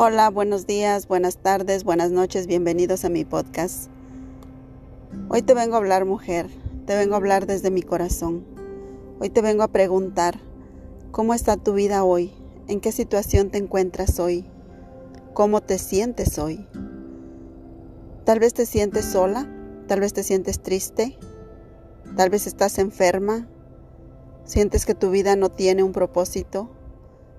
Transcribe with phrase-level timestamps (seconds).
[0.00, 3.90] Hola, buenos días, buenas tardes, buenas noches, bienvenidos a mi podcast.
[5.28, 6.46] Hoy te vengo a hablar, mujer,
[6.86, 8.44] te vengo a hablar desde mi corazón.
[9.18, 10.38] Hoy te vengo a preguntar,
[11.10, 12.30] ¿cómo está tu vida hoy?
[12.68, 14.44] ¿En qué situación te encuentras hoy?
[15.34, 16.64] ¿Cómo te sientes hoy?
[18.22, 19.48] Tal vez te sientes sola,
[19.88, 21.18] tal vez te sientes triste,
[22.16, 23.48] tal vez estás enferma,
[24.44, 26.70] sientes que tu vida no tiene un propósito,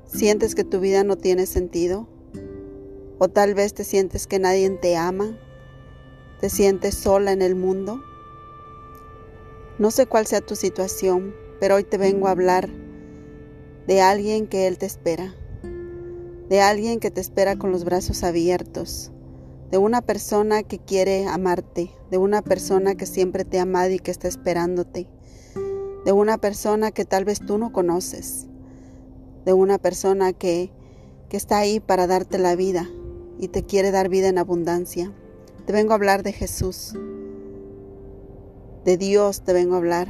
[0.07, 2.18] sientes que tu vida no tiene sentido.
[3.21, 5.37] O tal vez te sientes que nadie te ama,
[6.39, 8.01] te sientes sola en el mundo.
[9.77, 12.69] No sé cuál sea tu situación, pero hoy te vengo a hablar
[13.87, 15.35] de alguien que Él te espera,
[16.47, 19.11] de alguien que te espera con los brazos abiertos,
[19.69, 23.99] de una persona que quiere amarte, de una persona que siempre te ha amado y
[23.99, 25.09] que está esperándote,
[26.05, 28.47] de una persona que tal vez tú no conoces,
[29.43, 30.71] de una persona que,
[31.27, 32.87] que está ahí para darte la vida,
[33.39, 35.11] y te quiere dar vida en abundancia.
[35.65, 36.93] Te vengo a hablar de Jesús.
[38.83, 40.09] De Dios te vengo a hablar.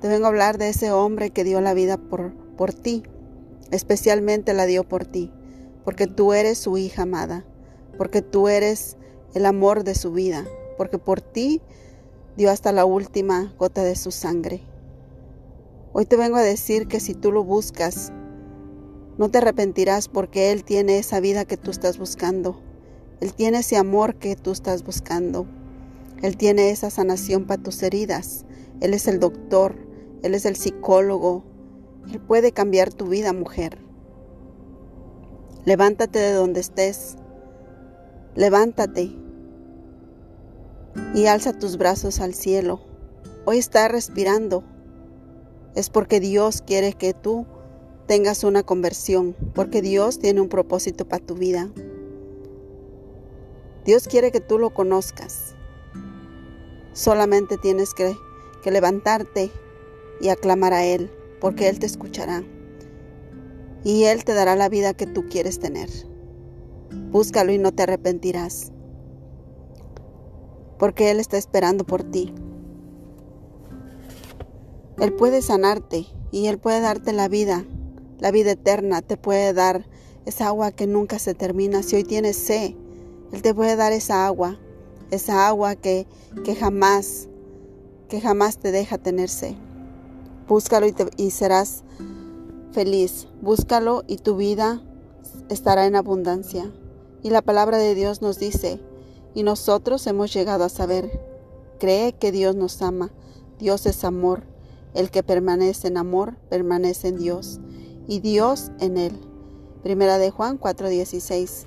[0.00, 3.02] Te vengo a hablar de ese hombre que dio la vida por, por ti.
[3.72, 5.32] Especialmente la dio por ti.
[5.84, 7.44] Porque tú eres su hija amada.
[7.96, 8.96] Porque tú eres
[9.34, 10.46] el amor de su vida.
[10.76, 11.60] Porque por ti
[12.36, 14.62] dio hasta la última gota de su sangre.
[15.92, 18.12] Hoy te vengo a decir que si tú lo buscas,
[19.18, 22.60] no te arrepentirás porque Él tiene esa vida que tú estás buscando.
[23.20, 25.44] Él tiene ese amor que tú estás buscando.
[26.22, 28.44] Él tiene esa sanación para tus heridas.
[28.80, 29.74] Él es el doctor.
[30.22, 31.42] Él es el psicólogo.
[32.08, 33.78] Él puede cambiar tu vida, mujer.
[35.64, 37.16] Levántate de donde estés.
[38.36, 39.10] Levántate
[41.12, 42.80] y alza tus brazos al cielo.
[43.46, 44.62] Hoy estás respirando.
[45.74, 47.46] Es porque Dios quiere que tú
[48.08, 51.68] tengas una conversión, porque Dios tiene un propósito para tu vida.
[53.84, 55.54] Dios quiere que tú lo conozcas.
[56.94, 58.16] Solamente tienes que,
[58.64, 59.50] levantarte
[60.20, 61.10] y aclamar a Él,
[61.40, 62.42] porque Él te escuchará.
[63.84, 65.88] Y Él te dará la vida que tú quieres tener.
[67.10, 68.72] Búscalo y no te arrepentirás,
[70.78, 72.34] porque Él está esperando por ti.
[74.98, 77.64] Él puede sanarte y Él puede darte la vida
[78.18, 79.86] la vida eterna te puede dar
[80.26, 81.82] esa agua que nunca se termina.
[81.82, 82.74] Si hoy tienes sed,
[83.32, 84.58] Él te puede dar esa agua,
[85.10, 86.06] esa agua que,
[86.44, 87.28] que jamás,
[88.08, 89.54] que jamás te deja tener sed.
[90.48, 91.84] Búscalo y, y serás
[92.72, 93.28] feliz.
[93.40, 94.82] Búscalo y tu vida
[95.48, 96.70] estará en abundancia.
[97.22, 98.80] Y la palabra de Dios nos dice,
[99.34, 101.20] y nosotros hemos llegado a saber,
[101.78, 103.10] cree que Dios nos ama,
[103.58, 104.42] Dios es amor,
[104.94, 107.60] el que permanece en amor permanece en Dios
[108.08, 109.12] y Dios en él.
[109.82, 111.66] Primera de Juan 4:16.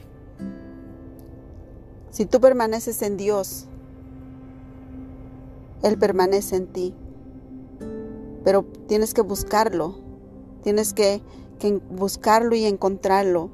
[2.09, 3.67] Si tú permaneces en Dios,
[5.81, 6.93] Él permanece en ti.
[8.43, 9.95] Pero tienes que buscarlo,
[10.63, 11.21] tienes que,
[11.91, 13.51] buscarlo y encontrarlo.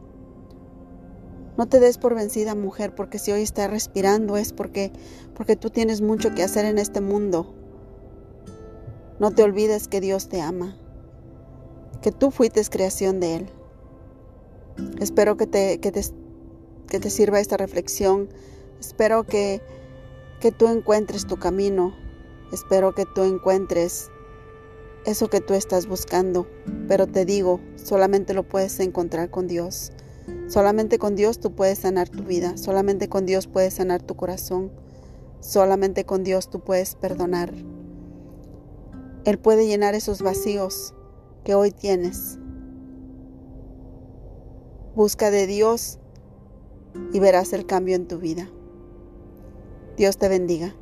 [1.58, 4.92] No te des por vencida, mujer, porque si hoy estás respirando es porque,
[5.36, 7.53] porque tú tienes mucho que hacer en este mundo.
[9.20, 10.78] No te olvides que Dios te ama
[12.02, 13.50] que tú fuiste creación de Él.
[15.00, 16.02] Espero que te, que te,
[16.88, 18.30] que te sirva esta reflexión.
[18.80, 19.62] Espero que,
[20.40, 21.96] que tú encuentres tu camino.
[22.52, 24.09] Espero que tú encuentres
[25.06, 26.47] eso que tú estás buscando.
[26.88, 29.91] Pero te digo, solamente lo puedes encontrar con Dios.
[30.47, 32.58] Solamente con Dios tú puedes sanar tu vida.
[32.58, 34.72] Solamente con Dios puedes sanar tu corazón.
[35.40, 37.53] Solamente con Dios tú puedes perdonar.
[39.25, 40.94] Él puede llenar esos vacíos
[41.47, 42.38] que hoy tienes.
[44.97, 45.97] Busca de Dios
[47.13, 48.50] y verás el cambio en tu vida.
[49.96, 50.75] Dios te bendiga.